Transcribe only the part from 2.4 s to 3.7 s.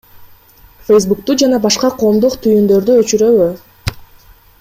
түйүндөрдү өчүрөбү?